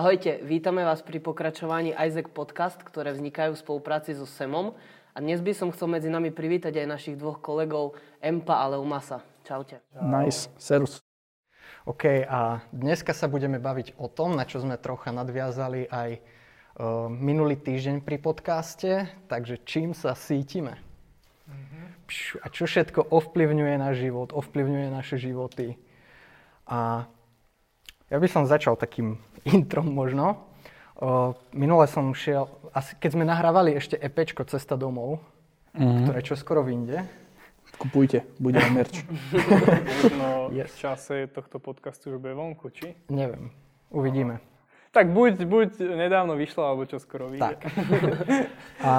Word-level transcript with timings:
Ahojte, 0.00 0.40
vítame 0.40 0.80
vás 0.80 1.04
pri 1.04 1.20
pokračovaní 1.20 1.92
Isaac 1.92 2.32
Podcast, 2.32 2.80
ktoré 2.80 3.12
vznikajú 3.12 3.52
v 3.52 3.60
spolupráci 3.60 4.16
so 4.16 4.24
SEMom. 4.24 4.72
A 5.12 5.20
dnes 5.20 5.44
by 5.44 5.52
som 5.52 5.68
chcel 5.76 5.92
medzi 5.92 6.08
nami 6.08 6.32
privítať 6.32 6.72
aj 6.72 6.86
našich 6.88 7.16
dvoch 7.20 7.44
kolegov 7.44 8.00
Empa 8.16 8.64
a 8.64 8.72
Leumasa. 8.72 9.20
Čaute. 9.44 9.84
Nice, 10.00 10.48
serus. 10.56 11.04
OK, 11.84 12.24
a 12.24 12.64
dneska 12.72 13.12
sa 13.12 13.28
budeme 13.28 13.60
baviť 13.60 14.00
o 14.00 14.08
tom, 14.08 14.40
na 14.40 14.48
čo 14.48 14.64
sme 14.64 14.80
trocha 14.80 15.12
nadviazali 15.12 15.92
aj 15.92 16.10
uh, 16.16 17.12
minulý 17.12 17.60
týždeň 17.60 18.00
pri 18.00 18.16
podcaste, 18.24 19.04
takže 19.28 19.60
čím 19.68 19.92
sa 19.92 20.16
sítime. 20.16 20.80
Mm-hmm. 21.44 21.84
A 22.40 22.46
čo 22.48 22.64
všetko 22.64 23.04
ovplyvňuje 23.04 23.76
náš 23.76 24.00
život, 24.00 24.32
ovplyvňuje 24.32 24.88
naše 24.96 25.20
životy. 25.20 25.76
A 26.64 27.04
ja 28.10 28.16
by 28.18 28.28
som 28.28 28.44
začal 28.44 28.74
takým 28.74 29.22
introm 29.56 29.88
možno. 29.88 30.42
O, 31.00 31.32
minule 31.56 31.88
som 31.88 32.12
šiel, 32.12 32.50
asi 32.76 32.92
keď 32.98 33.10
sme 33.16 33.24
nahrávali 33.24 33.72
ešte 33.72 33.96
EPčko 33.96 34.44
Cesta 34.44 34.76
domov, 34.76 35.22
mm-hmm. 35.72 36.04
ktoré 36.04 36.20
čo 36.20 36.34
skoro 36.36 36.60
vyjde. 36.60 37.08
Kupujte, 37.80 38.28
bude 38.36 38.60
merch. 38.76 39.08
Možno 40.04 40.52
yes. 40.52 40.68
v 40.68 40.76
čase 40.76 41.14
tohto 41.32 41.56
podcastu 41.56 42.12
už 42.12 42.20
bude 42.20 42.36
vonku, 42.36 42.68
či? 42.68 42.92
Neviem, 43.08 43.48
uvidíme. 43.88 44.42
Tak 44.90 45.08
buď, 45.14 45.46
buď 45.48 45.68
nedávno 45.96 46.36
vyšlo, 46.36 46.66
alebo 46.66 46.84
čo 46.84 47.00
skoro 47.00 47.32
vyjde. 47.32 47.56
Tak. 47.56 47.58
A 48.90 48.92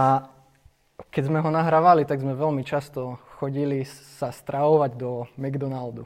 keď 1.10 1.24
sme 1.32 1.40
ho 1.42 1.50
nahrávali, 1.50 2.06
tak 2.06 2.22
sme 2.22 2.38
veľmi 2.38 2.62
často 2.62 3.18
chodili 3.42 3.82
sa 3.90 4.30
stravovať 4.30 4.92
do 5.02 5.26
McDonaldu. 5.34 6.06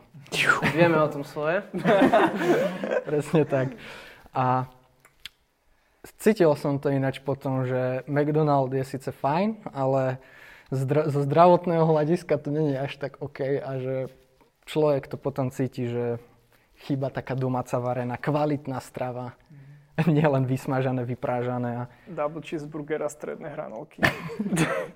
Vieme 0.71 0.95
o 1.03 1.09
tom 1.11 1.27
svoje. 1.27 1.67
Presne 3.09 3.43
tak. 3.43 3.75
A 4.31 4.71
cítil 6.15 6.53
som 6.55 6.79
to 6.79 6.87
ináč 6.87 7.19
potom, 7.19 7.67
že 7.67 8.07
McDonald 8.07 8.71
je 8.71 8.87
síce 8.87 9.11
fajn, 9.11 9.67
ale 9.75 10.23
zdra- 10.71 11.11
zo 11.11 11.27
zdravotného 11.27 11.83
hľadiska 11.83 12.39
to 12.39 12.55
není 12.55 12.79
až 12.79 12.95
tak 12.95 13.19
OK 13.19 13.59
a 13.59 13.71
že 13.83 13.95
človek 14.65 15.11
to 15.11 15.19
potom 15.19 15.51
cíti, 15.51 15.91
že 15.91 16.23
chýba 16.87 17.11
taká 17.11 17.35
domáca 17.35 17.79
varená, 17.79 18.19
kvalitná 18.19 18.79
strava. 18.83 19.35
Nie 20.11 20.27
len 20.27 20.43
vysmažané, 20.43 21.07
vyprážané. 21.07 21.71
A... 21.75 21.83
Double 22.07 22.43
cheeseburger 22.43 23.03
a 23.03 23.09
stredné 23.09 23.47
hranolky. 23.47 24.03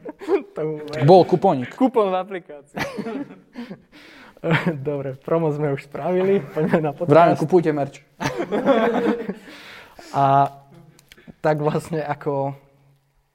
Bol 1.09 1.23
kuponik. 1.23 1.75
Kupon 1.75 2.11
v 2.11 2.16
aplikácii. 2.19 2.80
Dobre, 4.88 5.20
promo 5.20 5.52
sme 5.52 5.75
už 5.75 5.92
spravili, 5.92 6.39
poďme 6.39 6.80
na 6.80 6.92
podcast. 6.95 7.11
Vrajme, 7.11 7.36
kupujte 7.36 7.72
merch. 7.75 8.00
a 10.16 10.55
tak 11.44 11.59
vlastne 11.59 12.00
ako 12.00 12.55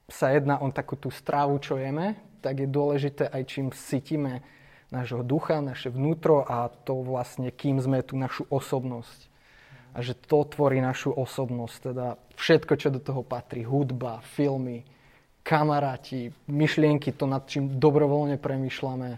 sa 0.09 0.33
jedná 0.33 0.57
o 0.61 0.69
takú 0.73 0.97
tú 0.97 1.13
strávu, 1.13 1.61
čo 1.61 1.77
jeme, 1.77 2.17
tak 2.41 2.61
je 2.61 2.67
dôležité 2.69 3.29
aj 3.29 3.41
čím 3.45 3.69
sytíme 3.69 4.41
nášho 4.89 5.21
ducha, 5.21 5.61
naše 5.61 5.93
vnútro 5.93 6.41
a 6.41 6.73
to 6.73 7.05
vlastne, 7.05 7.53
kým 7.53 7.77
sme 7.81 8.01
tú 8.05 8.17
našu 8.17 8.49
osobnosť 8.49 9.34
a 9.95 10.03
že 10.03 10.11
to 10.11 10.43
tvorí 10.43 10.83
našu 10.83 11.15
osobnosť. 11.15 11.75
Teda 11.79 12.19
všetko, 12.35 12.73
čo 12.75 12.91
do 12.91 12.99
toho 12.99 13.23
patrí, 13.23 13.63
hudba, 13.63 14.19
filmy, 14.35 14.83
kamaráti, 15.39 16.35
myšlienky, 16.51 17.15
to 17.15 17.23
nad 17.23 17.47
čím 17.47 17.79
dobrovoľne 17.79 18.35
premýšľame. 18.35 19.15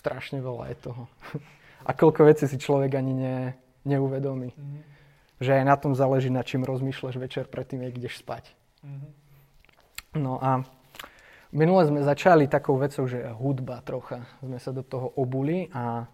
Strašne 0.00 0.40
veľa 0.40 0.64
je 0.72 0.76
toho. 0.80 1.02
A 1.88 1.90
koľko 1.92 2.24
vecí 2.24 2.48
si 2.48 2.56
človek 2.56 2.96
ani 2.96 3.12
ne, 3.12 3.38
neuvedomí. 3.84 4.54
Mm-hmm. 4.54 4.80
Že 5.42 5.50
aj 5.58 5.64
na 5.66 5.76
tom 5.76 5.92
záleží, 5.98 6.30
nad 6.30 6.46
čím 6.46 6.62
rozmýšľaš 6.62 7.18
večer 7.18 7.44
predtým, 7.50 7.82
jak 7.82 7.98
ideš 7.98 8.22
spať. 8.22 8.54
Mm-hmm. 8.86 9.10
No 10.22 10.38
a 10.38 10.62
minule 11.50 11.82
sme 11.84 12.06
začali 12.06 12.46
takou 12.46 12.78
vecou, 12.78 13.04
že 13.10 13.26
hudba 13.34 13.82
trocha. 13.82 14.22
Sme 14.38 14.62
sa 14.62 14.70
do 14.70 14.86
toho 14.86 15.10
obuli 15.18 15.66
a 15.74 16.06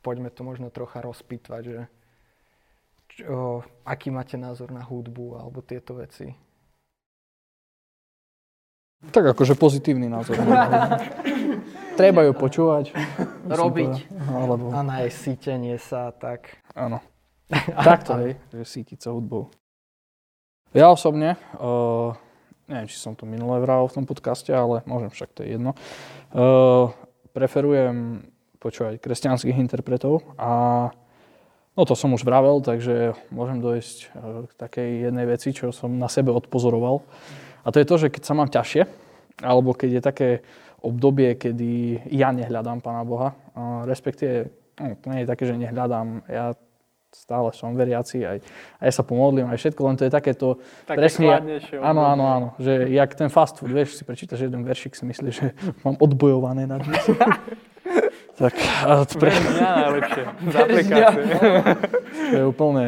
poďme 0.00 0.32
to 0.32 0.40
možno 0.40 0.72
trocha 0.72 1.04
rozpýtvať, 1.04 1.62
že 1.62 1.80
čo, 3.12 3.60
aký 3.84 4.08
máte 4.08 4.40
názor 4.40 4.72
na 4.72 4.80
hudbu 4.80 5.36
alebo 5.36 5.60
tieto 5.60 6.00
veci? 6.00 6.32
Tak 9.02 9.34
akože 9.34 9.58
pozitívny 9.58 10.06
názor. 10.06 10.38
Treba 12.00 12.22
ju 12.22 12.32
počúvať. 12.38 12.94
Robiť. 13.50 13.92
To, 14.08 14.30
alebo... 14.30 14.70
A 14.70 14.86
na 14.86 15.02
jej 15.02 15.12
sítenie 15.12 15.74
sa, 15.76 16.14
tak. 16.14 16.62
Áno. 16.78 17.02
tak 17.86 18.06
to 18.06 18.14
je, 18.22 18.38
že 18.54 18.64
sítiť 18.80 19.02
sa 19.02 19.10
hudbou. 19.10 19.50
Ja 20.72 20.88
osobne, 20.88 21.36
uh, 21.58 22.16
neviem, 22.64 22.88
či 22.88 22.96
som 22.96 23.12
to 23.12 23.28
minulé 23.28 23.60
vral 23.60 23.84
v 23.90 23.96
tom 24.00 24.06
podcaste, 24.08 24.48
ale 24.54 24.80
môžem 24.88 25.12
však, 25.12 25.34
to 25.36 25.44
je 25.44 25.58
jedno. 25.58 25.76
Uh, 26.32 26.94
preferujem 27.34 28.24
počúvať 28.62 29.02
kresťanských 29.02 29.58
interpretov 29.58 30.22
a 30.38 30.88
No 31.72 31.88
to 31.88 31.96
som 31.96 32.12
už 32.12 32.28
vravel, 32.28 32.60
takže 32.60 33.16
môžem 33.32 33.64
dojsť 33.64 33.98
e, 34.04 34.06
k 34.44 34.52
takej 34.60 34.88
jednej 35.08 35.24
veci, 35.24 35.56
čo 35.56 35.72
som 35.72 35.96
na 35.96 36.04
sebe 36.12 36.28
odpozoroval. 36.28 37.00
A 37.64 37.72
to 37.72 37.80
je 37.80 37.88
to, 37.88 37.96
že 37.96 38.12
keď 38.12 38.22
sa 38.28 38.34
mám 38.36 38.52
ťažšie, 38.52 38.82
alebo 39.40 39.72
keď 39.72 39.90
je 39.96 40.02
také 40.02 40.28
obdobie, 40.82 41.38
kedy 41.38 42.04
ja 42.12 42.34
nehľadám 42.34 42.82
Pána 42.82 43.06
Boha, 43.06 43.38
respektíve, 43.86 44.50
no, 44.82 44.98
to 44.98 45.06
nie 45.14 45.22
je 45.22 45.30
také, 45.30 45.44
že 45.46 45.54
nehľadám, 45.54 46.26
ja 46.26 46.58
stále 47.12 47.52
som 47.54 47.76
veriaci, 47.76 48.24
aj, 48.24 48.38
aj 48.80 48.90
sa 48.90 49.02
pomodlím, 49.04 49.46
aj 49.52 49.60
všetko, 49.60 49.80
len 49.84 49.96
to 50.00 50.08
je 50.08 50.12
takéto 50.12 50.58
Také 50.88 50.98
presne, 50.98 51.28
áno, 51.78 52.02
áno, 52.08 52.24
áno, 52.24 52.48
že 52.56 52.88
jak 52.88 53.14
ten 53.14 53.28
fast 53.28 53.60
food, 53.60 53.70
vieš, 53.70 54.00
si 54.00 54.02
prečítaš 54.02 54.48
jeden 54.48 54.64
veršik, 54.64 54.96
si 54.96 55.04
myslíš, 55.06 55.34
že 55.36 55.48
mám 55.84 56.00
odbojované 56.00 56.66
na 56.66 56.80
dnes. 56.80 57.04
Tak, 58.32 58.54
a 58.88 59.04
pre... 59.04 59.28
mňa 59.28 59.70
najlepšie. 59.76 60.22
Z 60.52 60.54
aplikácie. 60.56 61.22
to 62.32 62.36
je 62.40 62.44
úplne, 62.48 62.84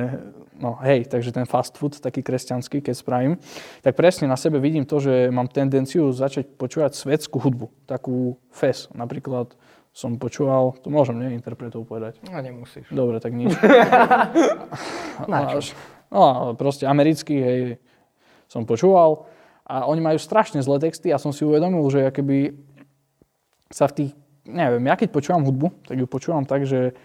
no 0.56 0.80
hej, 0.80 1.04
takže 1.04 1.36
ten 1.36 1.44
fast 1.44 1.76
food, 1.76 2.00
taký 2.00 2.24
kresťanský, 2.24 2.80
keď 2.80 2.94
spravím, 2.96 3.32
tak 3.84 3.92
presne 3.92 4.24
na 4.24 4.40
sebe 4.40 4.56
vidím 4.56 4.88
to, 4.88 5.04
že 5.04 5.28
mám 5.28 5.52
tendenciu 5.52 6.08
začať 6.16 6.48
počúvať 6.56 6.96
svetskú 6.96 7.44
hudbu, 7.44 7.68
takú 7.84 8.40
fes. 8.48 8.88
Napríklad 8.96 9.52
som 9.94 10.18
počúval, 10.18 10.74
to 10.82 10.90
môžem, 10.90 11.20
nie, 11.22 11.38
interpretov 11.38 11.86
povedať. 11.86 12.18
No 12.26 12.40
nemusíš. 12.40 12.90
Dobre, 12.90 13.20
tak 13.20 13.36
nič. 13.36 13.52
No, 16.14 16.54
proste 16.54 16.86
americký, 16.86 17.34
hej, 17.42 17.60
som 18.46 18.62
počúval 18.62 19.26
a 19.66 19.82
oni 19.90 19.98
majú 19.98 20.18
strašne 20.20 20.62
zlé 20.62 20.78
texty 20.78 21.10
a 21.10 21.18
som 21.18 21.34
si 21.34 21.42
uvedomil, 21.42 21.82
že 21.90 22.14
keby 22.14 22.54
sa 23.66 23.90
v 23.90 23.94
tých 23.98 24.12
neviem, 24.44 24.84
ja 24.86 24.94
keď 24.96 25.08
počúvam 25.10 25.44
hudbu, 25.44 25.72
tak 25.88 25.96
ju 25.98 26.06
počúvam 26.08 26.44
tak, 26.44 26.68
že 26.68 26.96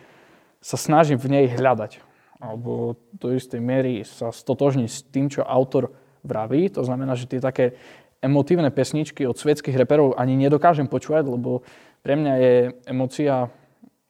sa 0.59 0.75
snažím 0.75 1.19
v 1.19 1.31
nej 1.31 1.45
hľadať. 1.47 2.03
Alebo 2.39 2.95
do 3.15 3.35
istej 3.35 3.59
miery 3.59 4.07
sa 4.07 4.31
stotožniť 4.31 4.89
s 4.89 4.99
tým, 5.11 5.27
čo 5.27 5.43
autor 5.43 5.91
vraví. 6.23 6.71
To 6.75 6.83
znamená, 6.83 7.15
že 7.15 7.27
tie 7.27 7.43
také 7.43 7.75
emotívne 8.19 8.71
pesničky 8.71 9.23
od 9.23 9.39
svetských 9.39 9.75
reperov 9.75 10.19
ani 10.19 10.35
nedokážem 10.35 10.87
počúvať, 10.87 11.27
lebo 11.27 11.63
pre 12.03 12.19
mňa 12.19 12.33
je 12.39 12.55
emocia 12.87 13.47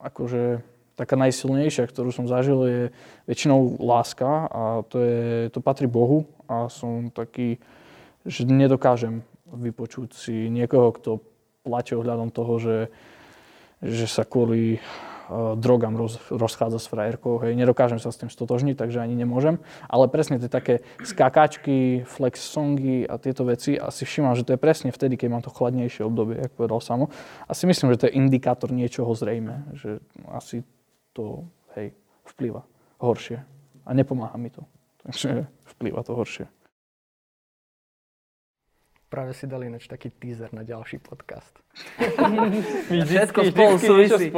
akože 0.02 0.62
taká 0.98 1.16
najsilnejšia, 1.16 1.88
ktorú 1.88 2.12
som 2.12 2.28
zažil, 2.28 2.60
je 2.68 2.82
väčšinou 3.24 3.80
láska 3.80 4.52
a 4.52 4.62
to, 4.84 4.98
je, 5.00 5.48
to 5.54 5.64
patrí 5.64 5.88
Bohu 5.88 6.28
a 6.50 6.68
som 6.68 7.08
taký, 7.08 7.56
že 8.28 8.44
nedokážem 8.44 9.24
vypočuť 9.48 10.12
si 10.12 10.52
niekoho, 10.52 10.92
kto 10.92 11.24
plače 11.64 11.96
ohľadom 11.96 12.36
toho, 12.36 12.54
že 12.60 12.76
že 13.80 14.06
sa 14.12 14.28
kvôli 14.28 14.78
uh, 14.78 15.56
drogám 15.56 15.96
roz, 15.96 16.20
rozchádza 16.28 16.80
s 16.84 16.88
frajerkou. 16.92 17.40
Hej. 17.40 17.56
Nedokážem 17.56 17.98
sa 18.02 18.12
s 18.12 18.20
tým 18.20 18.28
stotožniť, 18.28 18.76
takže 18.76 19.00
ani 19.00 19.16
nemôžem. 19.16 19.64
Ale 19.88 20.12
presne 20.12 20.42
tie 20.42 20.52
také 20.52 20.84
skákačky, 21.00 22.04
flex 22.04 22.44
songy 22.44 23.08
a 23.08 23.16
tieto 23.16 23.48
veci, 23.48 23.80
asi 23.80 24.04
všímam, 24.04 24.36
že 24.36 24.44
to 24.44 24.54
je 24.56 24.60
presne 24.60 24.92
vtedy, 24.92 25.16
keď 25.16 25.28
mám 25.32 25.44
to 25.46 25.54
chladnejšie 25.54 26.04
obdobie, 26.04 26.44
ako 26.44 26.54
povedal 26.60 26.82
Samo. 26.84 27.06
A 27.48 27.52
si 27.56 27.64
myslím, 27.70 27.96
že 27.96 28.00
to 28.04 28.08
je 28.12 28.18
indikátor 28.20 28.70
niečoho 28.74 29.16
zrejme, 29.16 29.72
že 29.78 30.04
asi 30.28 30.68
to 31.16 31.48
hej, 31.80 31.96
vplýva 32.36 32.68
horšie. 33.00 33.42
A 33.88 33.90
nepomáha 33.96 34.36
mi 34.36 34.52
to. 34.52 34.68
Takže 35.08 35.48
vplýva 35.78 36.04
to 36.04 36.14
horšie. 36.14 36.46
Práve 39.10 39.34
si 39.34 39.50
dali 39.50 39.66
ináč 39.74 39.90
taký 39.90 40.14
teaser 40.14 40.54
na 40.54 40.62
ďalší 40.62 41.02
podcast. 41.02 41.50
Všetko 43.10 43.42
spolu 43.50 43.76
súvisí. 43.82 44.30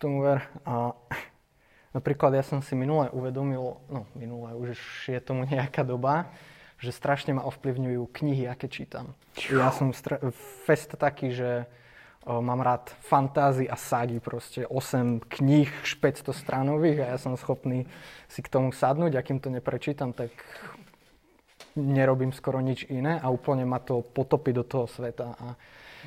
Tomu 0.00 0.24
ver. 0.24 0.40
A 0.64 0.96
napríklad 1.92 2.32
ja 2.32 2.40
som 2.40 2.64
si 2.64 2.72
minule 2.72 3.12
uvedomil, 3.12 3.84
no 3.92 4.08
minule, 4.16 4.56
už 4.56 4.80
je 5.12 5.20
tomu 5.20 5.44
nejaká 5.44 5.84
doba, 5.84 6.32
že 6.80 6.88
strašne 6.88 7.36
ma 7.36 7.44
ovplyvňujú 7.44 8.08
knihy, 8.08 8.48
aké 8.48 8.72
čítam. 8.72 9.12
Ja 9.52 9.68
som 9.68 9.92
stra- 9.92 10.24
fest 10.64 10.96
taký, 10.96 11.36
že 11.36 11.68
mám 12.24 12.64
rád 12.64 12.88
fantázy 13.04 13.68
a 13.68 13.76
ságy, 13.76 14.20
proste 14.20 14.64
8 14.64 15.20
kníh 15.28 15.68
500 15.84 16.32
stranových 16.32 17.04
a 17.04 17.06
ja 17.12 17.18
som 17.20 17.36
schopný 17.36 17.84
si 18.28 18.40
k 18.40 18.48
tomu 18.48 18.72
sadnúť, 18.72 19.16
akým 19.16 19.36
to 19.40 19.52
neprečítam, 19.52 20.12
tak 20.12 20.32
nerobím 21.78 22.32
skoro 22.34 22.58
nič 22.58 22.86
iné 22.90 23.20
a 23.20 23.30
úplne 23.30 23.62
ma 23.66 23.78
to 23.78 24.02
potopí 24.02 24.50
do 24.50 24.66
toho 24.66 24.86
sveta. 24.90 25.36
A 25.38 25.46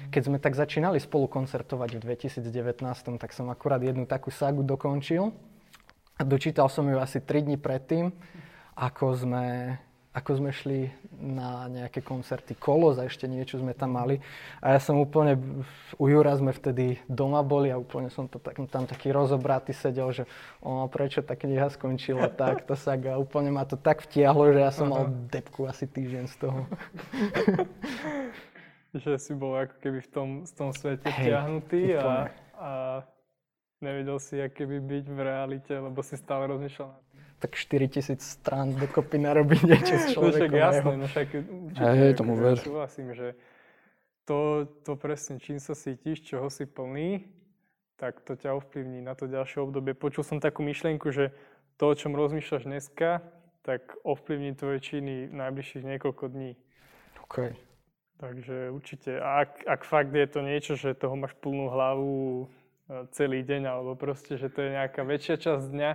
keď 0.09 0.21
sme 0.25 0.37
tak 0.41 0.57
začínali 0.57 0.97
spolu 0.97 1.29
koncertovať 1.29 2.01
v 2.01 2.03
2019, 2.03 3.21
tak 3.21 3.29
som 3.31 3.47
akurát 3.53 3.79
jednu 3.79 4.09
takú 4.09 4.33
ságu 4.33 4.65
dokončil 4.65 5.31
a 6.17 6.21
dočítal 6.25 6.67
som 6.67 6.89
ju 6.89 6.97
asi 6.97 7.21
3 7.21 7.45
dní 7.45 7.57
predtým, 7.61 8.09
ako 8.73 9.05
sme 9.13 9.77
ako 10.13 10.31
sme 10.37 10.51
šli 10.53 10.93
na 11.17 11.65
nejaké 11.65 12.05
koncerty 12.05 12.53
Kolos 12.53 13.01
a 13.01 13.09
ešte 13.09 13.25
niečo 13.25 13.57
sme 13.57 13.73
tam 13.73 13.97
mali. 13.97 14.21
A 14.61 14.77
ja 14.77 14.79
som 14.79 15.01
úplne, 15.01 15.41
u 15.97 16.05
Jura 16.05 16.37
sme 16.37 16.53
vtedy 16.53 17.01
doma 17.09 17.41
boli 17.41 17.73
a 17.73 17.81
úplne 17.81 18.13
som 18.13 18.29
to 18.29 18.37
tak, 18.37 18.61
tam 18.69 18.85
taký 18.85 19.09
rozobratý 19.09 19.73
sedel, 19.73 20.13
že 20.13 20.23
o, 20.61 20.85
prečo 20.85 21.25
tá 21.25 21.33
kniha 21.33 21.73
skončila 21.73 22.29
tak, 22.41 22.69
to 22.69 22.77
sa 22.77 22.93
a 22.93 23.17
úplne 23.17 23.49
ma 23.49 23.65
to 23.65 23.73
tak 23.73 24.05
vtiahlo, 24.05 24.53
že 24.53 24.61
ja 24.61 24.69
som 24.69 24.93
mal 24.93 25.09
depku 25.33 25.65
asi 25.65 25.89
týždeň 25.89 26.25
z 26.29 26.35
toho. 26.37 26.61
že 29.01 29.17
si 29.17 29.33
bol 29.33 29.57
ako 29.57 29.75
keby 29.81 29.99
v 30.05 30.09
tom, 30.13 30.29
v 30.45 30.53
tom 30.53 30.69
svete 30.69 31.09
hey, 31.09 31.33
vtiahnutý 31.33 31.97
a, 31.97 32.29
a 32.53 32.71
nevedel 33.81 34.21
si, 34.21 34.37
aké 34.37 34.69
by 34.69 34.77
byť 34.77 35.05
v 35.09 35.19
realite, 35.25 35.73
lebo 35.73 36.05
si 36.05 36.13
stále 36.13 36.45
rozmýšľal 36.45 37.02
tak 37.43 37.59
4000 37.59 38.23
strán 38.23 38.71
dokopy 38.71 39.19
narobiť 39.19 39.59
niečo 39.67 39.95
s 39.99 40.15
človekom. 40.15 40.47
No 40.47 40.47
však 40.47 40.51
jasné, 40.55 40.93
no 40.95 41.05
však 41.11 41.27
určite 41.43 41.91
hej, 41.99 42.11
tomu 42.15 42.33
ver. 42.39 42.55
súhlasím, 42.55 43.11
že 43.11 43.35
to, 44.23 44.63
to 44.87 44.95
presne, 44.95 45.43
čím 45.43 45.59
sa 45.59 45.75
cítiš, 45.75 46.23
čoho 46.23 46.47
si 46.47 46.63
plný, 46.63 47.27
tak 47.99 48.23
to 48.23 48.39
ťa 48.39 48.55
ovplyvní 48.55 49.03
na 49.03 49.11
to 49.11 49.27
ďalšie 49.27 49.59
obdobie. 49.59 49.91
Počul 49.91 50.23
som 50.23 50.39
takú 50.39 50.63
myšlienku, 50.63 51.11
že 51.11 51.35
to, 51.75 51.91
o 51.91 51.97
čom 51.99 52.15
rozmýšľaš 52.15 52.63
dneska, 52.63 53.19
tak 53.67 53.91
ovplyvní 54.07 54.55
tvoje 54.55 54.79
činy 54.79 55.27
najbližších 55.35 55.83
niekoľko 55.83 56.31
dní. 56.31 56.55
OK. 57.27 57.51
Takže 58.23 58.71
určite, 58.71 59.19
ak, 59.19 59.67
ak 59.67 59.81
fakt 59.83 60.15
je 60.15 60.27
to 60.31 60.39
niečo, 60.39 60.79
že 60.79 60.95
toho 60.95 61.19
máš 61.19 61.35
plnú 61.43 61.67
hlavu 61.67 62.47
e, 62.87 63.07
celý 63.11 63.43
deň, 63.43 63.67
alebo 63.67 63.99
proste, 63.99 64.39
že 64.39 64.47
to 64.47 64.63
je 64.63 64.79
nejaká 64.79 65.03
väčšia 65.03 65.35
časť 65.35 65.65
dňa, 65.67 65.91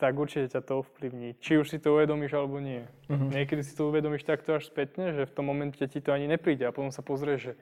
tak 0.00 0.16
určite 0.16 0.56
ťa 0.56 0.64
to 0.64 0.80
ovplyvní. 0.80 1.36
Či 1.44 1.60
už 1.60 1.68
si 1.68 1.76
to 1.76 2.00
uvedomíš 2.00 2.32
alebo 2.32 2.56
nie. 2.56 2.88
Uh-huh. 3.12 3.28
Niekedy 3.28 3.60
si 3.60 3.76
to 3.76 3.92
uvedomíš 3.92 4.24
takto 4.24 4.56
až 4.56 4.72
spätne, 4.72 5.12
že 5.12 5.28
v 5.28 5.34
tom 5.36 5.52
momente 5.52 5.84
ti 5.84 6.00
to 6.00 6.16
ani 6.16 6.24
nepríde 6.24 6.64
a 6.64 6.72
potom 6.72 6.88
sa 6.88 7.04
pozrieš, 7.04 7.52
že, 7.52 7.54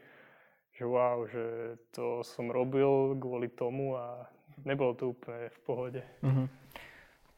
že 0.79 0.83
wow, 0.87 1.27
že 1.27 1.75
to 1.91 2.23
som 2.23 2.55
robil 2.55 3.19
kvôli 3.19 3.51
tomu 3.51 3.99
a 3.99 4.31
nebolo 4.63 4.95
to 4.95 5.11
úplne 5.11 5.51
v 5.51 5.59
pohode. 5.67 6.03
Uh-huh. 6.23 6.47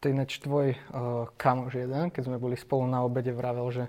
To 0.01 0.05
ináč 0.13 0.37
tvoj 0.45 0.77
uh, 0.77 1.29
kamoš 1.41 1.81
jeden, 1.81 2.13
keď 2.13 2.23
sme 2.29 2.37
boli 2.37 2.61
spolu 2.61 2.85
na 2.85 3.01
obede, 3.01 3.33
vravel, 3.33 3.69
že 3.73 3.85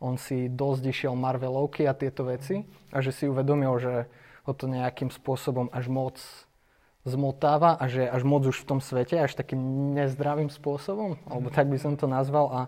on 0.00 0.16
si 0.16 0.48
dosť 0.48 0.82
išiel 0.88 1.12
Marvelovky 1.16 1.84
a 1.84 1.92
tieto 1.92 2.24
veci 2.24 2.64
a 2.92 3.04
že 3.04 3.12
si 3.12 3.28
uvedomil, 3.28 3.76
že 3.80 4.08
ho 4.48 4.52
to 4.56 4.64
nejakým 4.64 5.12
spôsobom 5.12 5.68
až 5.72 5.92
moc 5.92 6.16
zmotáva 7.08 7.76
a 7.80 7.88
že 7.88 8.04
až 8.04 8.22
moc 8.28 8.44
už 8.44 8.60
v 8.60 8.68
tom 8.68 8.80
svete, 8.84 9.16
až 9.16 9.32
takým 9.32 9.92
nezdravým 9.96 10.52
spôsobom, 10.52 11.16
alebo 11.24 11.48
tak 11.48 11.72
by 11.72 11.80
som 11.80 11.96
to 11.96 12.04
nazval. 12.04 12.52
A 12.52 12.60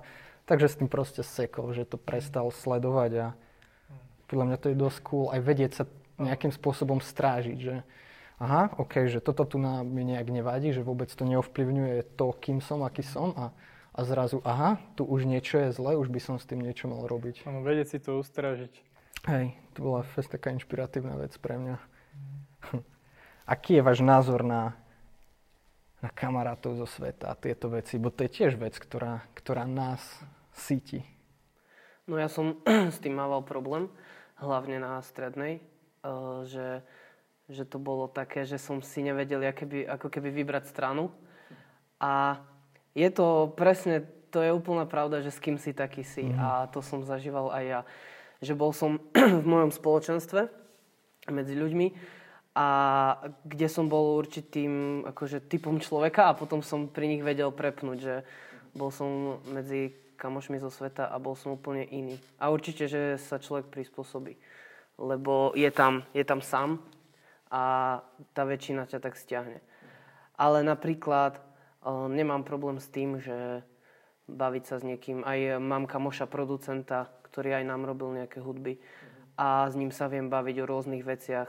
takže 0.48 0.72
s 0.72 0.78
tým 0.80 0.88
proste 0.88 1.20
sekol, 1.20 1.76
že 1.76 1.84
to 1.84 2.00
prestal 2.00 2.48
sledovať 2.48 3.12
a 3.20 3.26
podľa 4.32 4.44
mňa 4.48 4.58
to 4.58 4.66
je 4.72 4.76
dosť 4.80 4.98
cool 5.04 5.28
aj 5.28 5.40
vedieť 5.44 5.72
sa 5.76 5.84
nejakým 6.16 6.48
spôsobom 6.48 7.04
strážiť, 7.04 7.58
že 7.60 7.74
aha, 8.40 8.72
ok, 8.80 9.12
že 9.12 9.20
toto 9.20 9.44
tu 9.44 9.60
na 9.60 9.84
mi 9.84 10.08
nejak 10.08 10.32
nevadí, 10.32 10.72
že 10.72 10.80
vôbec 10.80 11.12
to 11.12 11.28
neovplyvňuje 11.28 12.16
to, 12.16 12.26
kým 12.40 12.64
som, 12.64 12.80
aký 12.80 13.04
som 13.04 13.36
a, 13.36 13.46
a 13.92 14.00
zrazu, 14.08 14.40
aha, 14.48 14.80
tu 14.96 15.04
už 15.04 15.28
niečo 15.28 15.60
je 15.60 15.76
zle, 15.76 16.00
už 16.00 16.08
by 16.08 16.20
som 16.24 16.36
s 16.40 16.48
tým 16.48 16.64
niečo 16.64 16.88
mal 16.88 17.04
robiť. 17.04 17.44
Áno, 17.44 17.60
vedieť 17.60 17.86
si 17.92 17.98
to 18.00 18.16
ustrážiť. 18.16 18.72
Hej, 19.28 19.54
to 19.76 19.78
bola 19.84 20.02
fest 20.02 20.32
taká 20.32 20.50
inšpiratívna 20.56 21.20
vec 21.20 21.36
pre 21.36 21.60
mňa. 21.60 21.76
Aký 23.42 23.78
je 23.78 23.82
váš 23.82 23.98
názor 24.06 24.46
na, 24.46 24.78
na 25.98 26.10
kamarátov 26.14 26.78
zo 26.78 26.86
sveta 26.86 27.34
a 27.34 27.38
tieto 27.38 27.66
veci? 27.66 27.98
Bo 27.98 28.14
to 28.14 28.22
je 28.22 28.30
tiež 28.30 28.54
vec, 28.54 28.78
ktorá, 28.78 29.26
ktorá 29.34 29.66
nás 29.66 30.02
síti. 30.54 31.02
No 32.06 32.18
ja 32.18 32.30
som 32.30 32.62
s 32.94 33.02
tým 33.02 33.18
mával 33.18 33.42
problém, 33.42 33.90
hlavne 34.38 34.78
na 34.78 35.02
strednej, 35.02 35.58
eh, 35.58 36.38
že, 36.46 36.86
že 37.50 37.66
to 37.66 37.82
bolo 37.82 38.06
také, 38.06 38.46
že 38.46 38.62
som 38.62 38.78
si 38.78 39.02
nevedel 39.02 39.42
keby, 39.54 39.90
ako 39.90 40.06
keby 40.06 40.30
vybrať 40.30 40.70
stranu. 40.70 41.10
A 42.02 42.42
je 42.94 43.08
to 43.10 43.54
presne, 43.54 44.06
to 44.30 44.42
je 44.42 44.50
úplná 44.54 44.86
pravda, 44.86 45.22
že 45.22 45.34
s 45.34 45.42
kým 45.42 45.58
si 45.58 45.74
taký 45.74 46.02
si. 46.06 46.30
Mm. 46.30 46.38
A 46.38 46.46
to 46.70 46.82
som 46.82 47.06
zažíval 47.06 47.50
aj 47.50 47.64
ja. 47.64 47.80
Že 48.42 48.52
bol 48.54 48.70
som 48.70 49.02
v 49.42 49.46
mojom 49.46 49.70
spoločenstve 49.74 50.50
medzi 51.30 51.54
ľuďmi, 51.54 51.86
a 52.52 52.68
kde 53.48 53.68
som 53.68 53.88
bol 53.88 54.20
určitým 54.20 55.04
akože, 55.08 55.48
typom 55.48 55.80
človeka 55.80 56.28
a 56.28 56.36
potom 56.36 56.60
som 56.60 56.84
pri 56.84 57.08
nich 57.08 57.24
vedel 57.24 57.48
prepnúť, 57.48 57.98
že 57.98 58.14
bol 58.76 58.92
som 58.92 59.40
medzi 59.48 59.96
kamošmi 60.20 60.60
zo 60.60 60.68
sveta 60.68 61.08
a 61.08 61.16
bol 61.16 61.32
som 61.32 61.56
úplne 61.56 61.88
iný. 61.88 62.20
A 62.36 62.52
určite, 62.52 62.86
že 62.86 63.16
sa 63.16 63.40
človek 63.40 63.72
prispôsobí, 63.72 64.36
lebo 65.00 65.56
je 65.56 65.66
tam, 65.72 66.04
je 66.12 66.24
tam 66.28 66.44
sám 66.44 66.78
a 67.48 67.98
tá 68.36 68.44
väčšina 68.44 68.84
ťa 68.84 69.00
tak 69.00 69.16
stiahne. 69.16 69.64
Ale 70.36 70.60
napríklad 70.60 71.40
nemám 72.12 72.44
problém 72.44 72.76
s 72.78 72.88
tým, 72.92 73.16
že 73.16 73.64
baviť 74.28 74.64
sa 74.68 74.76
s 74.78 74.86
niekým. 74.86 75.24
Aj 75.24 75.56
mám 75.56 75.88
kamoša 75.88 76.28
producenta, 76.28 77.08
ktorý 77.32 77.58
aj 77.60 77.64
nám 77.64 77.88
robil 77.88 78.12
nejaké 78.12 78.44
hudby 78.44 78.76
a 79.40 79.66
s 79.66 79.74
ním 79.74 79.88
sa 79.88 80.06
viem 80.12 80.28
baviť 80.28 80.56
o 80.62 80.68
rôznych 80.68 81.00
veciach 81.00 81.48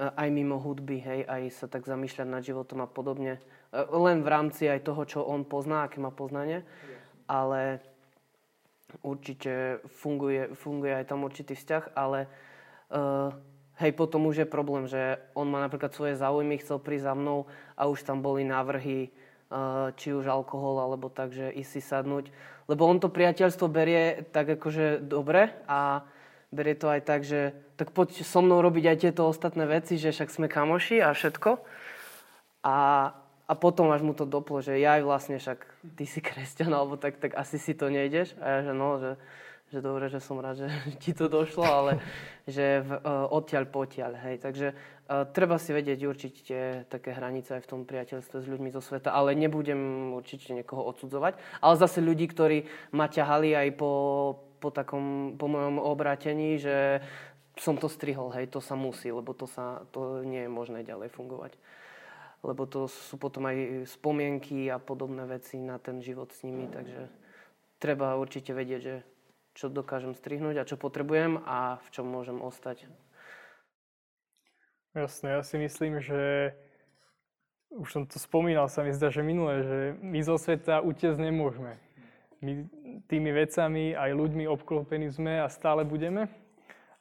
aj 0.00 0.28
mimo 0.32 0.56
hudby, 0.56 0.96
hej, 1.04 1.20
aj 1.28 1.42
sa 1.52 1.66
tak 1.68 1.84
zamýšľať 1.84 2.28
nad 2.28 2.40
životom 2.40 2.80
a 2.80 2.88
podobne. 2.88 3.36
E, 3.36 3.40
len 3.84 4.24
v 4.24 4.28
rámci 4.32 4.64
aj 4.64 4.88
toho, 4.88 5.02
čo 5.04 5.20
on 5.20 5.44
pozná, 5.44 5.84
aké 5.84 6.00
má 6.00 6.08
poznanie, 6.08 6.64
ale 7.28 7.84
určite 9.04 9.84
funguje, 9.86 10.56
funguje 10.56 10.96
aj 10.96 11.04
tam 11.06 11.22
určitý 11.22 11.54
vzťah, 11.54 11.94
ale 11.94 12.26
uh, 12.90 13.30
hej, 13.78 13.94
potom 13.94 14.26
už 14.26 14.42
je 14.42 14.48
problém, 14.50 14.90
že 14.90 15.22
on 15.38 15.46
má 15.46 15.62
napríklad 15.62 15.94
svoje 15.94 16.18
záujmy, 16.18 16.58
chcel 16.58 16.82
prísť 16.82 17.06
za 17.06 17.14
mnou 17.14 17.46
a 17.78 17.86
už 17.86 18.02
tam 18.02 18.18
boli 18.18 18.42
návrhy, 18.42 19.06
uh, 19.06 19.94
či 19.94 20.10
už 20.10 20.26
alkohol, 20.26 20.82
alebo 20.82 21.06
tak, 21.06 21.30
že 21.30 21.54
ísť 21.54 21.70
si 21.70 21.80
sadnúť. 21.86 22.34
Lebo 22.66 22.82
on 22.82 22.98
to 22.98 23.14
priateľstvo 23.14 23.70
berie 23.70 24.26
tak 24.34 24.58
akože 24.58 25.06
dobre 25.06 25.54
a 25.70 26.02
berie 26.50 26.74
to 26.74 26.90
aj 26.90 27.00
tak, 27.06 27.22
že 27.22 27.54
tak 27.78 27.94
poď 27.94 28.26
so 28.26 28.42
mnou 28.42 28.60
robiť 28.60 28.84
aj 28.90 28.96
tieto 28.98 29.22
ostatné 29.26 29.64
veci, 29.64 29.96
že 29.96 30.10
však 30.10 30.28
sme 30.28 30.46
kamoši 30.50 30.98
a 31.00 31.14
všetko. 31.14 31.62
A, 32.66 32.76
a 33.46 33.52
potom 33.56 33.88
až 33.94 34.04
mu 34.04 34.12
to 34.12 34.28
doplo, 34.28 34.60
že 34.60 34.76
ja 34.76 35.00
aj 35.00 35.02
vlastne 35.06 35.36
však 35.40 35.64
ty 35.96 36.04
si 36.04 36.20
kresťan, 36.20 36.74
alebo 36.74 37.00
tak, 37.00 37.22
tak 37.22 37.38
asi 37.38 37.56
si 37.56 37.72
to 37.72 37.88
nejdeš. 37.88 38.36
A 38.42 38.60
ja, 38.60 38.68
že 38.68 38.72
no, 38.76 39.00
že, 39.00 39.16
že 39.70 39.78
dobre, 39.78 40.10
že 40.10 40.18
som 40.18 40.42
rád, 40.42 40.66
že 40.66 40.68
ti 41.02 41.14
to 41.14 41.30
došlo, 41.30 41.64
ale 41.64 42.02
že 42.50 42.82
v, 42.82 42.90
uh, 42.98 43.30
odtiaľ 43.30 43.70
potiaľ, 43.70 44.12
hej. 44.28 44.36
Takže 44.42 44.74
uh, 44.74 45.24
treba 45.30 45.54
si 45.56 45.70
vedieť 45.70 46.00
určite 46.02 46.56
také 46.90 47.14
hranice 47.14 47.56
aj 47.56 47.62
v 47.62 47.70
tom 47.70 47.80
priateľstve 47.86 48.42
s 48.42 48.50
ľuďmi 48.50 48.74
zo 48.74 48.82
sveta, 48.82 49.14
ale 49.14 49.38
nebudem 49.38 50.12
určite 50.18 50.50
niekoho 50.50 50.82
odsudzovať. 50.82 51.38
Ale 51.62 51.74
zase 51.78 52.02
ľudí, 52.02 52.26
ktorí 52.26 52.66
ma 52.90 53.06
ťahali 53.06 53.54
aj 53.54 53.68
po 53.78 53.90
po 54.60 54.68
takom, 54.68 55.34
po 55.40 55.48
mojom 55.48 55.80
obrátení, 55.80 56.60
že 56.60 57.00
som 57.56 57.80
to 57.80 57.88
strihol, 57.88 58.30
hej, 58.36 58.52
to 58.52 58.60
sa 58.60 58.76
musí, 58.76 59.08
lebo 59.08 59.32
to, 59.32 59.48
sa, 59.48 59.84
to 59.90 60.20
nie 60.22 60.44
je 60.44 60.50
možné 60.52 60.84
ďalej 60.84 61.10
fungovať. 61.12 61.56
Lebo 62.40 62.64
to 62.64 62.88
sú 62.88 63.20
potom 63.20 63.48
aj 63.48 63.84
spomienky 63.88 64.68
a 64.72 64.80
podobné 64.80 65.28
veci 65.28 65.60
na 65.60 65.76
ten 65.76 66.00
život 66.00 66.32
s 66.32 66.44
nimi, 66.44 66.68
takže 66.72 67.08
treba 67.76 68.16
určite 68.16 68.56
vedieť, 68.56 68.80
že 68.80 68.96
čo 69.52 69.68
dokážem 69.68 70.16
strihnúť 70.16 70.56
a 70.62 70.68
čo 70.68 70.80
potrebujem 70.80 71.42
a 71.44 71.82
v 71.84 71.88
čom 71.92 72.06
môžem 72.08 72.40
ostať. 72.40 72.88
Jasné, 74.96 75.38
ja 75.38 75.42
si 75.44 75.56
myslím, 75.60 76.00
že 76.00 76.50
už 77.70 77.88
som 77.92 78.02
to 78.02 78.18
spomínal, 78.18 78.66
sa 78.66 78.82
mi 78.82 78.90
zdá, 78.90 79.12
že 79.14 79.22
minulé, 79.22 79.62
že 79.62 79.78
my 80.02 80.18
zo 80.26 80.34
sveta 80.34 80.82
utiecť 80.82 81.18
nemôžeme. 81.30 81.78
My 82.42 82.66
tými 83.08 83.30
vecami 83.32 83.96
aj 83.96 84.10
ľuďmi 84.12 84.44
obklopení 84.48 85.10
sme 85.10 85.40
a 85.40 85.48
stále 85.48 85.84
budeme, 85.86 86.28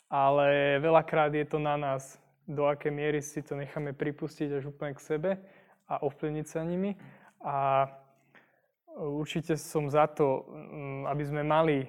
ale 0.10 0.78
veľakrát 0.82 1.34
je 1.34 1.46
to 1.46 1.58
na 1.62 1.78
nás, 1.78 2.18
do 2.50 2.66
aké 2.66 2.90
miery 2.90 3.22
si 3.22 3.46
to 3.46 3.54
necháme 3.54 3.94
pripustiť 3.94 4.58
až 4.58 4.74
úplne 4.74 4.98
k 4.98 5.06
sebe 5.06 5.32
a 5.86 6.02
ovplyvniť 6.02 6.46
sa 6.50 6.66
nimi. 6.66 6.98
A 7.46 7.86
určite 8.98 9.54
som 9.54 9.86
za 9.86 10.10
to, 10.10 10.50
mm, 10.50 11.04
aby 11.08 11.24
sme 11.24 11.42
mali 11.46 11.86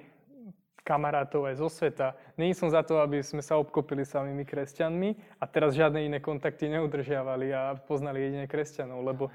kamarátov 0.81 1.45
aj 1.45 1.55
zo 1.61 1.69
sveta. 1.69 2.17
Není 2.37 2.57
som 2.57 2.69
za 2.69 2.81
to, 2.81 3.01
aby 3.01 3.21
sme 3.21 3.41
sa 3.45 3.57
obkopili 3.57 4.01
samými 4.01 4.45
kresťanmi 4.45 5.39
a 5.41 5.45
teraz 5.45 5.77
žiadne 5.77 6.01
iné 6.01 6.17
kontakty 6.17 6.69
neudržiavali 6.73 7.53
a 7.53 7.77
poznali 7.85 8.21
jedine 8.21 8.49
kresťanov, 8.49 9.05
lebo 9.05 9.29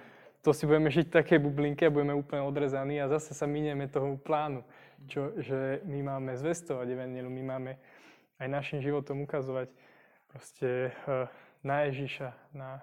to 0.46 0.54
si 0.54 0.62
budeme 0.62 0.94
žiť 0.94 1.10
v 1.10 1.16
takej 1.18 1.42
bublinke 1.42 1.82
a 1.82 1.90
budeme 1.90 2.14
úplne 2.14 2.46
odrezaní 2.46 3.02
a 3.02 3.10
zase 3.10 3.34
sa 3.34 3.50
minieme 3.50 3.90
toho 3.90 4.14
plánu, 4.14 4.62
čo, 5.10 5.34
že 5.42 5.82
my 5.82 6.06
máme 6.06 6.38
zvestovať 6.38 6.86
evangelium, 6.86 7.34
my 7.34 7.44
máme 7.50 7.72
aj 8.38 8.46
našim 8.46 8.78
životom 8.78 9.26
ukazovať 9.26 9.74
proste 10.30 10.94
uh, 11.10 11.26
na 11.66 11.90
Ježiša, 11.90 12.30
na, 12.54 12.78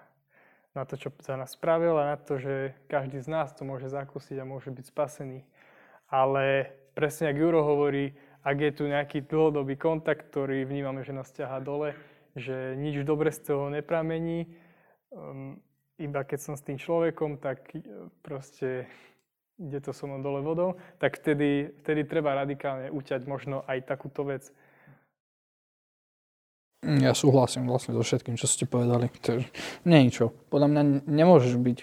na 0.76 0.84
to, 0.84 1.00
čo 1.00 1.08
za 1.24 1.40
nás 1.40 1.56
spravil 1.56 1.96
a 1.96 2.12
na 2.12 2.16
to, 2.20 2.36
že 2.36 2.76
každý 2.84 3.24
z 3.24 3.32
nás 3.32 3.56
to 3.56 3.64
môže 3.64 3.88
zakúsiť 3.88 4.44
a 4.44 4.44
môže 4.44 4.68
byť 4.68 4.84
spasený. 4.84 5.40
Ale 6.12 6.68
presne 6.92 7.32
ako 7.32 7.40
Juro 7.48 7.64
hovorí, 7.64 8.12
ak 8.44 8.60
je 8.60 8.72
tu 8.76 8.84
nejaký 8.84 9.24
dlhodobý 9.24 9.80
kontakt, 9.80 10.28
ktorý 10.28 10.68
vnímame, 10.68 11.00
že 11.00 11.16
nás 11.16 11.32
ťahá 11.32 11.64
dole, 11.64 11.96
že 12.36 12.76
nič 12.76 13.00
dobre 13.08 13.32
z 13.32 13.40
toho 13.40 13.72
nepramení, 13.72 14.52
um, 15.16 15.56
iba 15.98 16.20
keď 16.26 16.38
som 16.40 16.54
s 16.56 16.66
tým 16.66 16.78
človekom, 16.78 17.38
tak 17.38 17.70
e, 17.74 17.82
proste 18.22 18.88
ide 19.58 19.78
to 19.78 19.94
so 19.94 20.10
mnou 20.10 20.18
dole 20.18 20.40
vodou, 20.42 20.74
tak 20.98 21.22
vtedy, 21.22 21.70
vtedy 21.82 22.02
treba 22.04 22.34
radikálne 22.34 22.90
uťať 22.90 23.22
možno 23.26 23.62
aj 23.70 23.86
takúto 23.86 24.26
vec. 24.26 24.50
Ja 26.84 27.16
súhlasím 27.16 27.64
vlastne 27.64 27.96
so 27.96 28.04
všetkým, 28.04 28.36
čo 28.36 28.44
ste 28.44 28.68
povedali. 28.68 29.08
Nie 29.88 30.04
ničo. 30.04 30.36
Podľa 30.52 30.68
mňa 30.68 30.82
nemôžeš 31.08 31.56
byť 31.56 31.78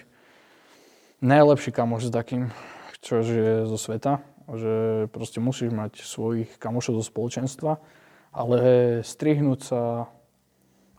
najlepší 1.24 1.74
kamoš 1.74 2.06
s 2.06 2.12
takým, 2.14 2.54
čo 3.02 3.18
je 3.18 3.66
zo 3.66 3.78
sveta 3.80 4.22
že 4.50 5.06
proste 5.12 5.38
musíš 5.38 5.70
mať 5.70 6.02
svojich 6.02 6.50
kamošov 6.58 6.98
zo 7.00 7.04
spoločenstva, 7.06 7.78
ale 8.34 8.58
strihnúť 9.04 9.60
sa 9.62 9.80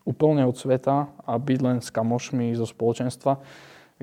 úplne 0.03 0.43
od 0.43 0.55
sveta 0.55 1.11
a 1.23 1.31
byť 1.39 1.59
len 1.63 1.77
s 1.79 1.89
kamošmi 1.89 2.51
zo 2.55 2.67
spoločenstva, 2.67 3.39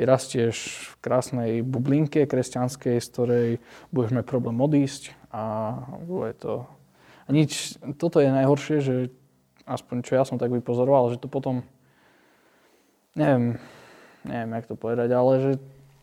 vyrastieš 0.00 0.57
v 0.57 0.92
krásnej 1.04 1.50
bublinke 1.61 2.25
kresťanskej, 2.25 2.97
z 2.97 3.09
ktorej 3.12 3.49
budeš 3.92 4.16
mať 4.16 4.25
problém 4.25 4.57
odísť 4.57 5.12
a 5.28 5.76
bude 6.00 6.33
to... 6.40 6.64
A 7.28 7.37
nič, 7.37 7.76
toto 8.00 8.19
je 8.19 8.33
najhoršie, 8.33 8.76
že 8.80 8.95
aspoň 9.69 9.97
čo 10.02 10.19
ja 10.19 10.25
som 10.26 10.40
tak 10.40 10.50
vypozoroval, 10.50 11.14
že 11.14 11.21
to 11.21 11.30
potom, 11.30 11.62
neviem, 13.14 13.61
neviem, 14.26 14.50
jak 14.57 14.66
to 14.66 14.75
povedať, 14.75 15.09
ale 15.14 15.33
že 15.38 15.52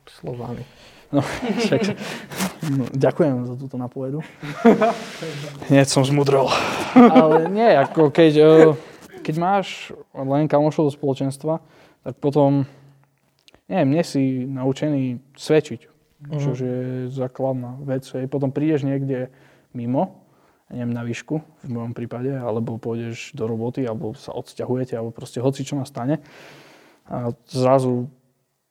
slovami. 0.08 0.64
No, 1.12 1.24
však, 1.64 1.96
no, 2.72 2.84
ďakujem 2.92 3.48
za 3.48 3.56
túto 3.56 3.76
napovedu. 3.80 4.20
Hneď 5.72 5.88
som 5.88 6.04
zmudrol. 6.04 6.52
Ale 6.96 7.48
nie, 7.52 7.68
ako 7.76 8.12
keď, 8.12 8.34
e, 8.40 8.48
keď 9.28 9.36
máš 9.36 9.92
len 10.16 10.48
kamošov 10.48 10.88
do 10.88 10.96
spoločenstva, 10.96 11.60
tak 12.08 12.16
potom, 12.24 12.64
neviem, 13.68 14.00
nie 14.00 14.04
si 14.08 14.48
naučený 14.48 15.20
svedčiť, 15.36 15.82
uh-huh. 15.84 16.40
čo 16.40 16.56
je 16.56 17.12
základná 17.12 17.76
vec. 17.84 18.08
Hej. 18.08 18.32
Potom 18.32 18.56
prídeš 18.56 18.88
niekde 18.88 19.28
mimo, 19.76 20.24
neviem, 20.72 20.96
na 20.96 21.04
výšku 21.04 21.44
v 21.44 21.68
mojom 21.68 21.92
prípade, 21.92 22.32
alebo 22.32 22.80
pôjdeš 22.80 23.36
do 23.36 23.52
roboty, 23.52 23.84
alebo 23.84 24.16
sa 24.16 24.32
odsťahujete, 24.32 24.96
alebo 24.96 25.12
proste 25.12 25.44
hoci 25.44 25.68
čo 25.68 25.76
nastane. 25.76 26.24
A 27.12 27.36
zrazu 27.52 28.08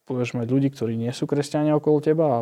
budeš 0.08 0.40
mať 0.40 0.48
ľudí, 0.48 0.72
ktorí 0.72 0.96
nie 0.96 1.12
sú 1.12 1.28
kresťania 1.28 1.76
okolo 1.76 2.00
teba 2.00 2.24
a 2.32 2.38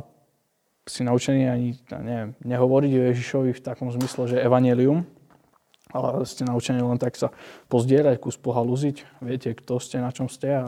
si 0.87 1.03
naučení 1.03 1.51
ani 1.51 1.75
neviem, 1.91 2.31
nehovoriť 2.47 2.93
o 2.95 3.07
Ježišovi 3.11 3.51
v 3.57 3.65
takom 3.65 3.91
zmysle, 3.91 4.37
že 4.37 4.43
evanelium, 4.43 5.03
ale 5.95 6.27
ste 6.27 6.43
naučení 6.43 6.83
len 6.83 6.99
tak 6.99 7.15
sa 7.15 7.31
pozdierať, 7.71 8.19
kus 8.19 8.35
pohalúziť, 8.35 9.23
viete, 9.23 9.55
kto 9.55 9.79
ste, 9.79 10.03
na 10.03 10.11
čom 10.11 10.27
ste 10.27 10.51
a 10.51 10.67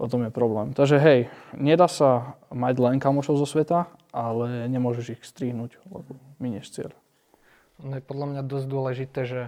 o 0.00 0.08
tom 0.08 0.24
je 0.24 0.32
problém. 0.32 0.72
Takže 0.72 0.96
hej, 0.96 1.20
nedá 1.52 1.84
sa 1.84 2.40
mať 2.48 2.74
len 2.80 2.96
kamošov 2.96 3.36
zo 3.36 3.44
sveta, 3.44 3.92
ale 4.10 4.64
nemôžeš 4.72 5.20
ich 5.20 5.22
strihnúť, 5.22 5.76
lebo 5.92 6.16
minieš 6.40 6.72
cieľ. 6.72 6.90
No 7.84 8.00
je 8.00 8.02
podľa 8.04 8.26
mňa 8.32 8.42
dosť 8.48 8.66
dôležité, 8.66 9.20
že 9.28 9.40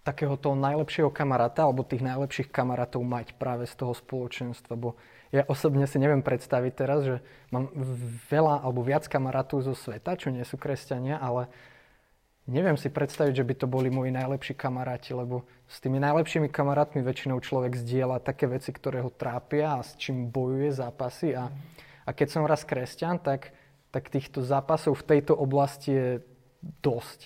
takého 0.00 0.40
toho 0.40 0.56
najlepšieho 0.56 1.12
kamaráta 1.12 1.68
alebo 1.68 1.84
tých 1.84 2.00
najlepších 2.00 2.48
kamarátov 2.48 3.04
mať 3.04 3.36
práve 3.36 3.68
z 3.68 3.76
toho 3.76 3.92
spoločenstva, 3.92 4.72
bo 4.74 4.96
ja 5.30 5.46
osobne 5.46 5.86
si 5.86 6.00
neviem 6.00 6.24
predstaviť 6.24 6.72
teraz, 6.74 7.06
že 7.06 7.16
mám 7.54 7.70
veľa 8.32 8.66
alebo 8.66 8.82
viac 8.82 9.06
kamarátov 9.06 9.62
zo 9.62 9.74
sveta, 9.76 10.18
čo 10.18 10.32
nie 10.32 10.42
sú 10.42 10.58
kresťania, 10.58 11.20
ale 11.20 11.52
neviem 12.48 12.78
si 12.80 12.88
predstaviť, 12.88 13.34
že 13.36 13.46
by 13.46 13.54
to 13.58 13.66
boli 13.68 13.92
moji 13.92 14.14
najlepší 14.14 14.54
kamaráti, 14.56 15.12
lebo 15.12 15.44
s 15.68 15.78
tými 15.82 16.00
najlepšími 16.00 16.48
kamarátmi 16.48 17.04
väčšinou 17.04 17.38
človek 17.42 17.76
zdieľa 17.76 18.24
také 18.24 18.48
veci, 18.48 18.72
ktoré 18.72 19.04
ho 19.04 19.12
trápia 19.12 19.78
a 19.78 19.84
s 19.84 19.98
čím 20.00 20.32
bojuje 20.32 20.72
zápasy. 20.72 21.36
A, 21.36 21.52
a 22.06 22.10
keď 22.10 22.28
som 22.32 22.48
raz 22.48 22.64
kresťan, 22.64 23.20
tak, 23.20 23.52
tak 23.92 24.08
týchto 24.08 24.40
zápasov 24.40 24.98
v 24.98 25.06
tejto 25.16 25.36
oblasti 25.36 25.90
je 25.92 26.08
dosť. 26.80 27.20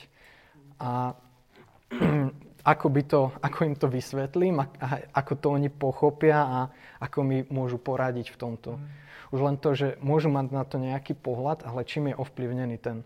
A 0.83 1.15
ako, 2.75 2.87
by 2.89 3.03
to, 3.05 3.21
ako 3.45 3.59
im 3.69 3.77
to 3.77 3.87
vysvetlím, 3.93 4.61
a, 4.61 4.67
a 4.81 4.87
ako 5.21 5.33
to 5.37 5.47
oni 5.53 5.69
pochopia 5.69 6.39
a 6.43 6.59
ako 7.01 7.19
mi 7.23 7.39
môžu 7.53 7.77
poradiť 7.77 8.33
v 8.33 8.41
tomto. 8.41 8.81
Mm. 8.81 8.85
Už 9.35 9.41
len 9.43 9.57
to, 9.59 9.75
že 9.75 9.99
môžu 9.99 10.31
mať 10.31 10.47
na 10.55 10.63
to 10.63 10.79
nejaký 10.79 11.19
pohľad, 11.19 11.67
ale 11.67 11.83
čím 11.83 12.13
je 12.13 12.19
ovplyvnený 12.19 12.77
ten, 12.79 13.03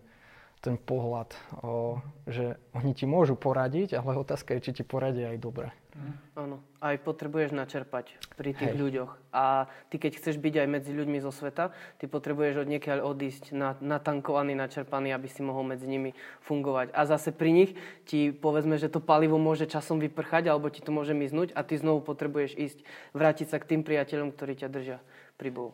ten 0.58 0.76
pohľad, 0.76 1.30
o, 1.62 2.02
že 2.26 2.58
oni 2.74 2.90
ti 2.94 3.06
môžu 3.06 3.38
poradiť, 3.38 3.94
ale 3.94 4.18
otázka 4.18 4.58
je, 4.58 4.70
či 4.70 4.82
ti 4.82 4.84
poradia 4.84 5.30
aj 5.30 5.38
dobre. 5.38 5.68
Mm. 5.98 6.14
Áno, 6.38 6.56
aj 6.78 7.02
potrebuješ 7.02 7.50
načerpať 7.50 8.14
pri 8.38 8.54
tých 8.54 8.74
Hej. 8.74 8.78
ľuďoch. 8.78 9.12
A 9.34 9.66
ty, 9.90 9.98
keď 9.98 10.22
chceš 10.22 10.38
byť 10.38 10.54
aj 10.62 10.68
medzi 10.70 10.94
ľuďmi 10.94 11.18
zo 11.18 11.34
sveta, 11.34 11.74
ty 11.98 12.06
potrebuješ 12.06 12.62
od 12.62 12.70
niekiaľ 12.70 13.02
odísť 13.02 13.50
na, 13.50 13.74
natankovaný, 13.82 14.54
načerpaný, 14.54 15.10
aby 15.10 15.26
si 15.26 15.42
mohol 15.42 15.66
medzi 15.66 15.90
nimi 15.90 16.14
fungovať. 16.46 16.94
A 16.94 17.02
zase 17.02 17.34
pri 17.34 17.50
nich 17.50 17.70
ti 18.06 18.30
povedzme, 18.30 18.78
že 18.78 18.86
to 18.86 19.02
palivo 19.02 19.42
môže 19.42 19.66
časom 19.66 19.98
vyprchať, 19.98 20.46
alebo 20.46 20.70
ti 20.70 20.78
to 20.78 20.94
môže 20.94 21.18
miznúť 21.18 21.50
a 21.58 21.66
ty 21.66 21.74
znovu 21.74 22.06
potrebuješ 22.06 22.54
ísť, 22.54 22.78
vrátiť 23.14 23.46
sa 23.50 23.58
k 23.58 23.74
tým 23.74 23.82
priateľom, 23.82 24.30
ktorí 24.34 24.54
ťa 24.62 24.68
držia 24.70 24.98
pri 25.34 25.50
Bohu. 25.50 25.72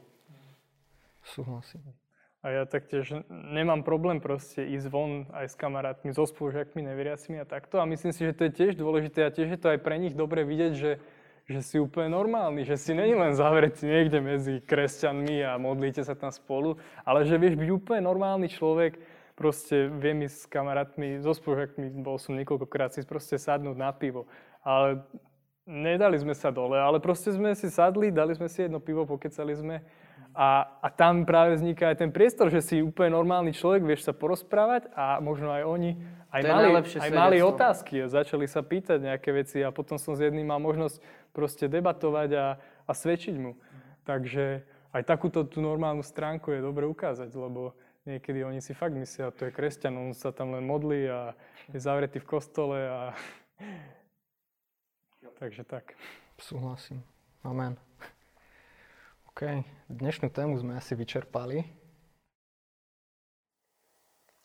Súhlasím. 1.25 2.04
A 2.45 2.53
ja 2.53 2.69
taktiež 2.69 3.25
nemám 3.33 3.81
problém 3.81 4.21
proste 4.21 4.69
ísť 4.69 4.93
von 4.93 5.25
aj 5.33 5.49
s 5.49 5.57
kamarátmi, 5.57 6.13
so 6.13 6.29
spolužiakmi, 6.29 6.85
neveriacimi 6.85 7.41
a 7.41 7.49
takto. 7.49 7.81
A 7.81 7.89
myslím 7.89 8.13
si, 8.13 8.21
že 8.21 8.37
to 8.37 8.45
je 8.45 8.53
tiež 8.53 8.73
dôležité 8.77 9.25
a 9.25 9.33
tiež 9.33 9.57
je 9.57 9.61
to 9.65 9.73
aj 9.73 9.81
pre 9.81 9.97
nich 9.97 10.13
dobre 10.13 10.45
vidieť, 10.45 10.73
že, 10.77 11.01
že 11.49 11.61
si 11.65 11.81
úplne 11.81 12.13
normálny, 12.13 12.69
že 12.69 12.77
si 12.77 12.93
není 12.93 13.17
len 13.17 13.33
zavretý 13.33 13.89
niekde 13.89 14.21
medzi 14.21 14.61
kresťanmi 14.61 15.41
a 15.41 15.57
modlíte 15.57 16.05
sa 16.05 16.13
tam 16.13 16.29
spolu, 16.29 16.77
ale 17.01 17.25
že 17.25 17.41
vieš 17.41 17.57
byť 17.57 17.71
úplne 17.73 18.05
normálny 18.05 18.53
človek, 18.53 19.01
proste 19.33 19.89
viem 19.89 20.29
ísť 20.29 20.45
s 20.45 20.51
kamarátmi, 20.53 21.25
so 21.25 21.33
spolužiakmi, 21.33 22.05
bol 22.05 22.21
som 22.21 22.37
niekoľkokrát 22.37 22.93
si 22.93 23.09
proste 23.09 23.41
sadnúť 23.41 23.73
na 23.73 23.89
pivo. 23.89 24.29
Ale 24.61 25.01
nedali 25.65 26.21
sme 26.21 26.37
sa 26.37 26.53
dole, 26.53 26.77
ale 26.77 27.01
proste 27.01 27.33
sme 27.33 27.57
si 27.57 27.73
sadli, 27.73 28.13
dali 28.13 28.37
sme 28.37 28.53
si 28.53 28.69
jedno 28.69 28.85
pivo, 28.85 29.09
pokecali 29.09 29.57
sme 29.57 29.81
a, 30.35 30.67
a 30.83 30.89
tam 30.91 31.23
práve 31.23 31.55
vzniká 31.55 31.95
aj 31.95 32.03
ten 32.03 32.11
priestor, 32.11 32.51
že 32.51 32.59
si 32.59 32.83
úplne 32.83 33.15
normálny 33.15 33.55
človek, 33.55 33.87
vieš 33.87 34.11
sa 34.11 34.13
porozprávať 34.13 34.91
a 34.91 35.23
možno 35.23 35.55
aj 35.55 35.63
oni 35.63 35.91
aj 36.35 36.43
mali, 36.43 36.69
aj 36.75 37.11
mali 37.15 37.39
otázky 37.39 38.03
a 38.03 38.11
začali 38.11 38.51
sa 38.51 38.59
pýtať 38.59 38.99
nejaké 38.99 39.31
veci 39.31 39.63
a 39.63 39.71
potom 39.71 39.95
som 39.95 40.19
s 40.19 40.21
jedným 40.27 40.51
mal 40.51 40.59
možnosť 40.59 40.99
proste 41.31 41.71
debatovať 41.71 42.31
a, 42.35 42.47
a 42.59 42.93
svedčiť 42.93 43.39
mu. 43.39 43.55
Takže 44.03 44.67
aj 44.91 45.03
takúto 45.07 45.47
tú 45.47 45.63
normálnu 45.63 46.03
stránku 46.03 46.51
je 46.51 46.67
dobre 46.67 46.91
ukázať, 46.91 47.31
lebo 47.31 47.79
niekedy 48.03 48.43
oni 48.43 48.59
si 48.59 48.75
fakt 48.75 48.99
myslia, 48.99 49.31
to 49.31 49.47
je 49.47 49.55
kresťan, 49.55 49.95
on 49.95 50.11
sa 50.11 50.35
tam 50.35 50.51
len 50.51 50.67
modlí 50.67 51.07
a 51.07 51.39
je 51.71 51.79
zavretý 51.79 52.19
v 52.19 52.27
kostole 52.27 52.79
a... 52.83 53.15
Takže 55.39 55.63
tak. 55.63 55.95
Súhlasím. 56.39 57.03
Amen. 57.47 57.79
OK, 59.35 59.67
dnešnú 59.91 60.31
tému 60.31 60.55
sme 60.63 60.79
asi 60.79 60.95
vyčerpali. 60.95 61.67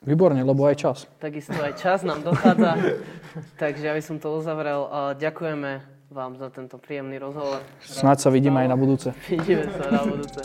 Výborne, 0.02 0.42
lebo 0.42 0.66
aj 0.66 0.82
čas. 0.82 0.98
Takisto 1.22 1.54
aj 1.62 1.78
čas 1.78 2.02
nám 2.02 2.26
dochádza. 2.26 2.98
Takže 3.62 3.86
aby 3.86 4.02
som 4.02 4.18
to 4.18 4.34
uzavrel, 4.34 4.90
ďakujeme 5.14 5.86
vám 6.10 6.42
za 6.42 6.50
tento 6.50 6.82
príjemný 6.82 7.22
rozhovor. 7.22 7.62
Snáď 7.86 8.18
sa 8.18 8.30
vidíme 8.34 8.66
aj 8.66 8.70
na 8.74 8.78
budúce. 8.82 9.14
Vidíme 9.30 9.70
sa 9.70 9.94
na 9.94 10.02
budúce. 10.02 10.42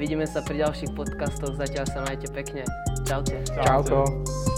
Vidíme 0.00 0.24
sa 0.24 0.40
pri 0.40 0.64
ďalších 0.64 0.96
podcastoch. 0.96 1.52
Zatiaľ 1.60 1.84
sa 1.84 2.00
majte 2.00 2.32
pekne. 2.32 2.64
Čaute. 3.04 3.44
Čauko. 3.44 4.08
Čauko. 4.08 4.51